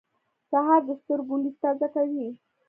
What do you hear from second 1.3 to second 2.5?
لید تازه کوي.